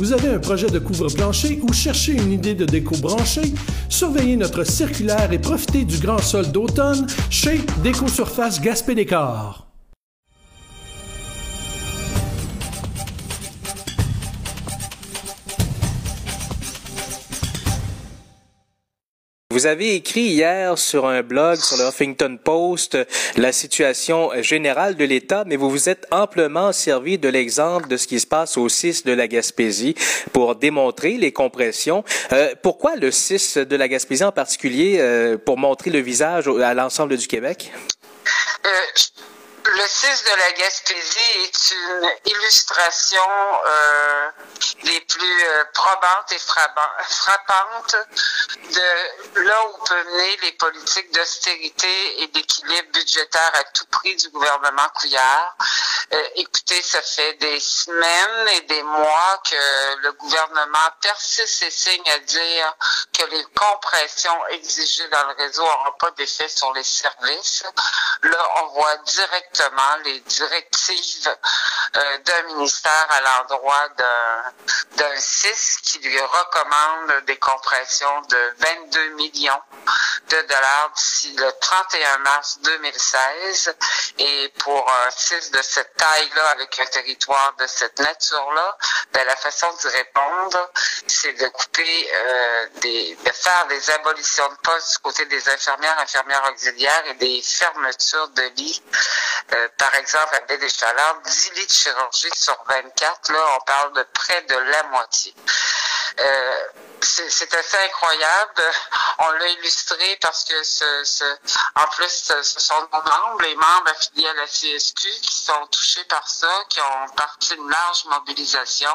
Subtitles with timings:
[0.00, 3.52] Vous avez un projet de couvre-plancher ou cherchez une idée de déco branchée?
[3.90, 9.69] Surveillez notre circulaire et profitez du grand sol d'automne chez Déco Surface Gaspé Décor.
[19.60, 22.96] Vous avez écrit hier sur un blog sur le Huffington Post
[23.36, 28.06] la situation générale de l'État, mais vous vous êtes amplement servi de l'exemple de ce
[28.06, 29.94] qui se passe au 6 de la Gaspésie
[30.32, 32.04] pour démontrer les compressions.
[32.32, 36.72] Euh, pourquoi le 6 de la Gaspésie en particulier euh, pour montrer le visage à
[36.72, 37.70] l'ensemble du Québec?
[38.64, 38.70] Euh,
[39.76, 43.20] le 6 de la Gaspésie est une illustration
[43.66, 44.30] euh,
[44.84, 47.96] des plus euh, probantes et frappantes
[48.72, 54.28] de là où peut mener les politiques d'austérité et d'équilibre budgétaire à tout prix du
[54.30, 55.56] gouvernement Couillard.
[56.12, 62.10] Euh, écoutez, ça fait des semaines et des mois que le gouvernement persiste et signe
[62.10, 62.76] à dire
[63.16, 67.64] que les compressions exigées dans le réseau n'auront pas d'effet sur les services.
[68.22, 71.36] Là, on voit directement les directives
[71.96, 73.88] euh, d'un ministère à l'endroit
[74.96, 79.62] d'un CIS qui lui recommande des compressions de 22 millions
[80.28, 83.74] de dollars d'ici le 31 mars 2016.
[84.18, 88.78] Et pour un CIS de cette taille-là, avec un territoire de cette nature-là,
[89.12, 90.70] ben, la façon d'y répondre,
[91.06, 95.98] c'est de couper, euh, des, de faire des abolitions de postes du côté des infirmières,
[95.98, 98.82] infirmières auxiliaires et des fermetures de lits.
[99.52, 103.64] Euh, par exemple, à Baie des Chalands, 10 lits de chirurgie sur 24, là, on
[103.64, 105.34] parle de près de la moitié.
[107.28, 108.62] C'est assez incroyable.
[109.18, 111.24] On l'a illustré parce que ce, ce,
[111.76, 116.04] en plus, ce sont nos membres, les membres affiliés à la CSQ, qui sont touchés
[116.04, 118.94] par ça, qui ont parti une large mobilisation,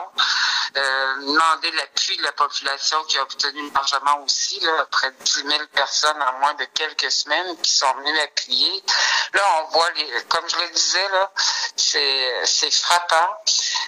[0.77, 5.31] euh, demandé l'appui de la population qui a obtenu largement aussi, là, près de 10
[5.47, 8.83] 000 personnes en moins de quelques semaines qui sont venues appuyer.
[9.33, 11.31] Là, on voit, les, comme je le disais, là,
[11.75, 13.37] c'est frappant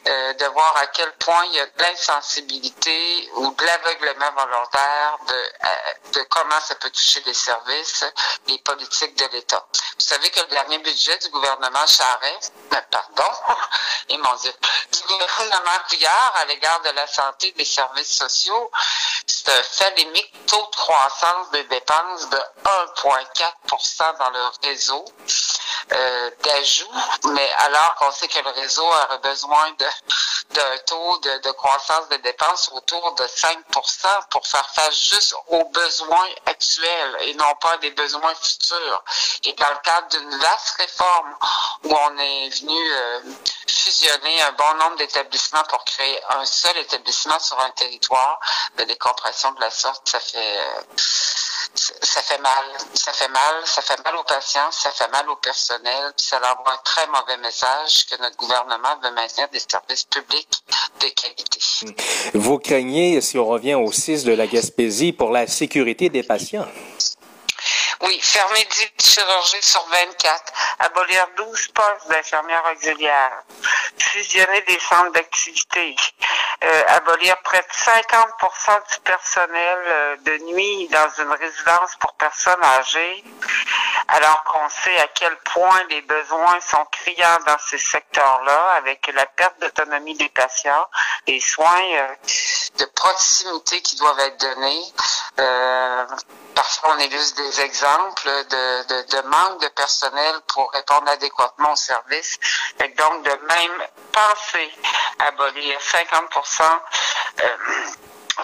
[0.07, 5.17] euh, de voir à quel point il y a de l'insensibilité ou de l'aveuglement volontaire
[5.27, 5.67] de, euh,
[6.13, 8.05] de comment ça peut toucher les services,
[8.47, 9.65] les politiques de l'État.
[9.73, 13.31] Vous savez que le dernier budget du gouvernement Charest, ben, pardon,
[14.09, 14.53] et mon Dieu,
[14.91, 18.71] du gouvernement Couillard à l'égard de la santé des services sociaux,
[19.25, 22.37] c'est un phalémique taux de croissance des dépenses de
[22.97, 25.05] 1,4% dans le réseau
[25.93, 26.91] euh, d'ajout,
[27.25, 29.71] mais alors qu'on sait que le réseau aurait besoin
[30.51, 33.57] d'un taux de, de, croissance des dépenses autour de 5
[34.29, 39.03] pour faire face juste aux besoins actuels et non pas des besoins futurs.
[39.43, 41.35] Et dans le cadre d'une vaste réforme
[41.83, 43.19] où on est venu euh,
[43.67, 48.39] fusionner un bon nombre d'établissements pour créer un seul établissement sur un territoire,
[48.75, 50.57] ben, des compressions de la sorte, ça fait...
[50.57, 50.81] Euh,
[52.01, 52.65] ça fait mal.
[52.93, 53.55] Ça fait mal.
[53.65, 57.07] Ça fait mal aux patients, ça fait mal au personnel, puis ça envoie un très
[57.07, 60.63] mauvais message que notre gouvernement veut maintenir des services publics
[60.99, 61.59] de qualité.
[62.33, 66.67] Vous craignez, si on revient au 6 de la Gaspésie, pour la sécurité des patients?
[68.01, 70.43] Oui, fermer 10 chirurgies sur 24,
[70.79, 73.43] abolir 12 postes d'infirmières auxiliaires,
[73.97, 75.95] fusionner des centres d'activité,
[76.63, 82.63] euh, abolir près de 50% du personnel euh, de nuit dans une résidence pour personnes
[82.63, 83.23] âgées,
[84.07, 89.27] alors qu'on sait à quel point les besoins sont criants dans ces secteurs-là, avec la
[89.27, 90.87] perte d'autonomie des patients,
[91.27, 92.07] les soins euh,
[92.79, 94.83] de proximité qui doivent être donnés.
[96.57, 101.75] Parfois, on illustre des exemples de, de, de, manque de personnel pour répondre adéquatement au
[101.75, 102.39] service.
[102.83, 104.73] Et donc, de même penser
[105.19, 106.23] à abolir 50
[107.43, 107.57] euh,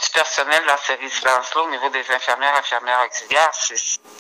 [0.01, 3.51] du personnel dans ces résidences-là au niveau des infirmières, infirmières auxiliaires,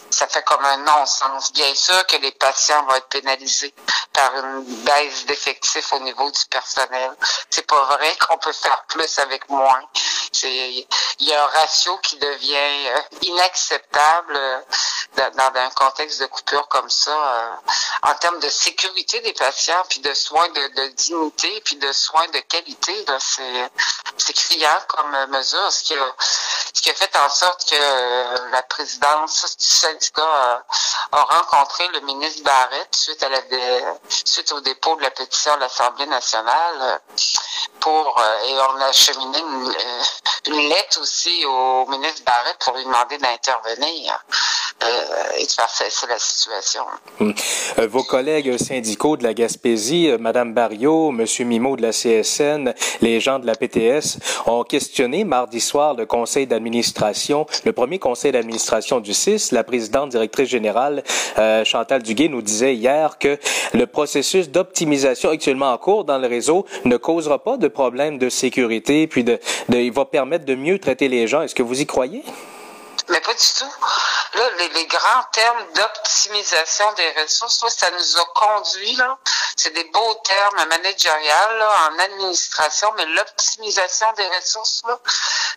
[0.09, 1.51] ça fait comme un non-sens.
[1.53, 3.73] Bien sûr que les patients vont être pénalisés
[4.13, 7.11] par une baisse d'effectifs au niveau du personnel.
[7.49, 9.81] C'est pas vrai qu'on peut faire plus avec moins.
[10.43, 10.85] Il
[11.19, 14.59] y a un ratio qui devient euh, inacceptable euh,
[15.15, 17.51] dans, un contexte de coupure comme ça, euh,
[18.03, 22.39] en termes de sécurité des patients, puis de soins de, dignité, puis de soins de
[22.39, 23.05] qualité.
[24.17, 26.15] C'est criant comme mesure, ce qui, a,
[26.73, 30.63] ce qui a fait en sorte que la présidence du syndicat
[31.11, 33.39] a, rencontré le ministre Barrett suite à la
[34.09, 37.01] suite au dépôt de la pétition de l'Assemblée nationale
[37.79, 39.75] pour et on a acheminé une,
[40.47, 44.23] une lettre aussi au ministre Barrett pour lui demander d'intervenir
[45.37, 46.81] et de faire cesser la situation.
[47.19, 47.33] Hum.
[47.89, 53.39] vos collègues syndicaux de la Gaspésie, Madame Barriot, Monsieur Mimo de la CSN, les gens
[53.39, 59.13] de la PTS ont questionné mardi soir le conseil d'administration, le premier conseil d'administration du
[59.13, 59.49] CIS.
[59.51, 61.03] La présidente directrice générale,
[61.63, 63.37] Chantal Duguay, nous disait hier que
[63.73, 68.29] le processus d'optimisation actuellement en cours dans le réseau ne causera pas de problème de
[68.29, 69.39] sécurité, puis de,
[69.69, 71.41] il va permettre de mieux traiter les gens.
[71.41, 72.23] Est-ce que vous y croyez?
[73.09, 73.65] Mais pas du tout.
[74.33, 79.17] Là, les, grands termes d'optimisation des ressources, ça nous a conduit, là,
[79.55, 84.99] c'est des beaux termes managériels en administration, mais l'optimisation des ressources, là,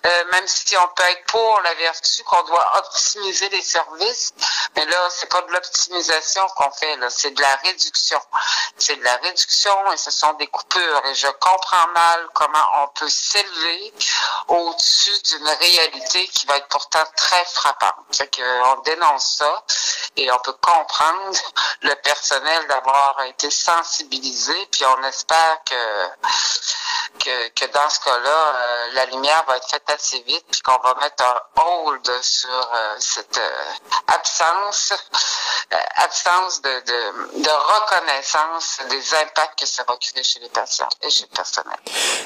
[0.06, 4.32] euh, même si on peut être pour la vertu qu'on doit optimiser les services,
[4.76, 8.20] mais là, c'est pas de l'optimisation qu'on fait, là, c'est de la réduction.
[8.78, 11.02] C'est de la réduction et ce sont des coupures.
[11.06, 13.94] Et je comprends mal comment on peut s'élever
[14.48, 17.94] au-dessus d'une réalité qui va être pourtant très frappante.
[18.12, 18.28] Fait
[18.66, 19.64] on dénonce ça
[20.16, 21.38] et on peut comprendre
[21.82, 25.74] le personnel d'avoir été sensibilisé, puis on espère que
[27.18, 30.78] que, que dans ce cas-là, euh, la lumière va être faite assez vite, puis qu'on
[30.82, 34.92] va mettre un hold sur euh, cette euh, absence,
[35.96, 41.10] absence de, de, de, reconnaissance des impacts que ça va créer chez les patients et
[41.10, 41.76] chez le personnel.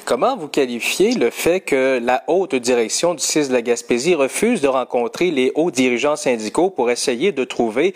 [0.05, 4.61] Comment vous qualifiez le fait que la haute direction du CIS de la Gaspésie refuse
[4.61, 7.95] de rencontrer les hauts dirigeants syndicaux pour essayer de trouver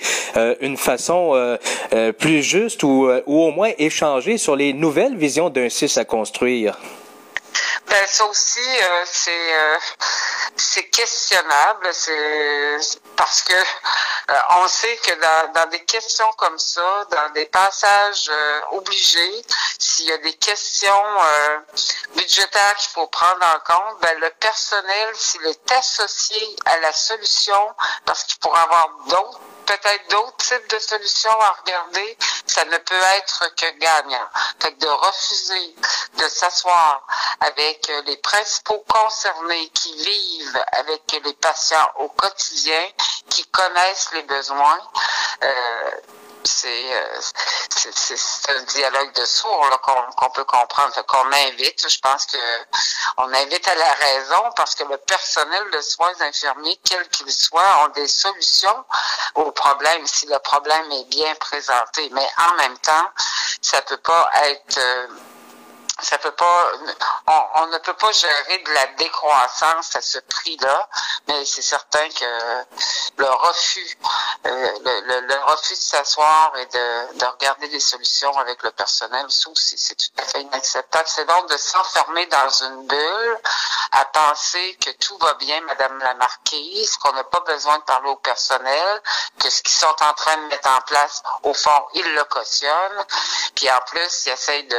[0.61, 1.59] une façon
[2.19, 6.79] plus juste ou, ou au moins échanger sur les nouvelles visions d'un CIS à construire?
[7.87, 9.79] Ben, ça aussi, euh, c'est euh,
[10.57, 12.79] c'est questionnable, c'est
[13.17, 18.31] parce que euh, on sait que dans, dans, des questions comme ça, dans des passages
[18.73, 19.45] obligés,
[19.79, 21.03] s'il y a des questions
[22.17, 27.75] budgétaires qu'il faut prendre en compte, ben, le personnel, s'il est associé à la solution,
[28.07, 32.19] parce qu'il pourra avoir d'autres peut-être d'autres types de solutions à regarder,
[32.55, 34.29] ça ne peut être que gagnant.
[34.61, 35.75] Fait que de refuser
[36.19, 37.05] de s'asseoir
[37.41, 42.87] avec les principaux concernés qui vivent avec les patients au quotidien,
[43.29, 44.79] qui connaissent les besoins,
[45.43, 45.91] euh,
[46.47, 46.91] c'est
[48.49, 49.81] un dialogue de sourds
[50.17, 51.89] qu'on peut comprendre, qu'on invite.
[51.89, 52.39] Je pense que
[53.19, 57.85] on invite à la raison parce que le personnel de soins infirmiers, quel qu'il soit,
[57.85, 58.85] ont des solutions
[59.35, 62.09] au problème si le problème est bien présenté.
[62.13, 63.11] Mais en même temps,
[63.63, 65.07] ça peut pas être euh,
[66.01, 66.73] ça peut pas,
[67.55, 70.89] on, ne peut pas gérer de la décroissance à ce prix-là,
[71.29, 72.65] mais c'est certain que
[73.17, 73.99] le refus,
[74.47, 79.95] euh, le, refus de s'asseoir et de, de, regarder des solutions avec le personnel, c'est
[79.95, 81.09] tout à fait inacceptable.
[81.09, 83.39] C'est donc de s'enfermer dans une bulle
[83.93, 88.11] à penser que tout va bien, Madame la Marquise, qu'on n'a pas besoin de parler
[88.11, 89.03] au personnel,
[89.39, 93.05] que ce qu'ils sont en train de mettre en place, au fond, ils le cautionnent,
[93.55, 94.79] puis en plus, ils essayent de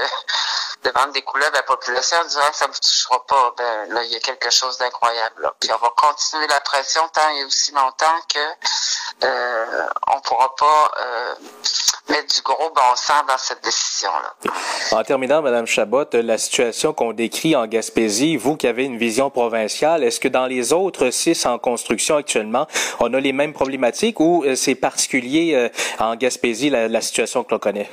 [0.86, 4.12] de des couleurs la population en disant ça ne vous touchera pas, ben là, il
[4.12, 5.52] y a quelque chose d'incroyable.
[5.60, 10.92] Puis on va continuer la pression tant et aussi longtemps que euh, on pourra pas
[11.00, 11.36] euh,
[12.10, 14.52] mettre du gros bon sens dans cette décision-là.
[14.92, 19.30] En terminant, Madame Chabot, la situation qu'on décrit en Gaspésie, vous qui avez une vision
[19.30, 22.68] provinciale, est-ce que dans les autres six en construction actuellement,
[23.00, 25.70] on a les mêmes problématiques ou euh, c'est particulier euh,
[26.00, 27.90] en Gaspésie la situation que l'on connaît?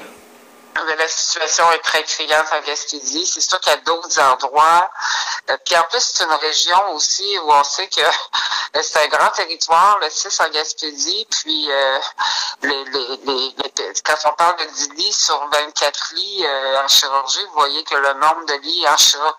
[0.74, 3.26] La situation est très criante en Gaspésie.
[3.26, 4.90] C'est sûr qu'il y a d'autres endroits.
[5.50, 8.00] Euh, puis en plus, c'est une région aussi où on sait que
[8.82, 11.26] c'est un grand territoire, le 6 en Gaspésie.
[11.30, 11.99] Puis euh,
[12.62, 13.54] les, les, les,
[14.04, 17.94] quand on parle de 10 lits sur 24 lits euh, en chirurgie, vous voyez que
[17.94, 19.32] le nombre de lits en chirurgie,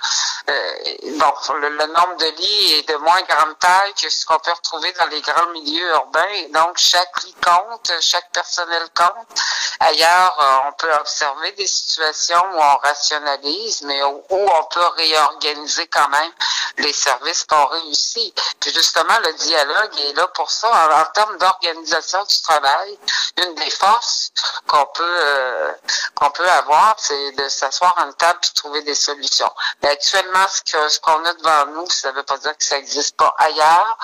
[1.17, 4.91] bon, le, nombre de lits est de moins grande taille que ce qu'on peut retrouver
[4.93, 6.29] dans les grands milieux urbains.
[6.35, 9.39] Et donc, chaque lit compte, chaque personnel compte.
[9.79, 16.09] Ailleurs, on peut observer des situations où on rationalise, mais où, on peut réorganiser quand
[16.09, 16.31] même
[16.77, 18.33] les services qu'on réussit.
[18.59, 20.69] Puis justement, le dialogue est là pour ça.
[20.69, 22.97] En, termes d'organisation du travail,
[23.37, 24.31] une des forces
[24.67, 25.71] qu'on peut euh,
[26.15, 29.51] qu'on peut avoir, c'est de s'asseoir une table et trouver des solutions.
[29.81, 33.15] Mais actuellement, ce qu'on a devant nous, ça ne veut pas dire que ça n'existe
[33.17, 33.97] pas ailleurs,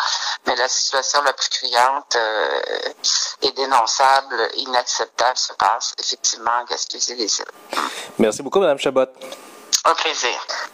[0.45, 2.61] mais la situation la plus criante euh,
[3.41, 7.08] et dénonçable, inacceptable se passe effectivement en Gaspésie
[8.17, 9.05] Merci beaucoup, Madame Chabot.
[9.85, 10.69] Au plaisir.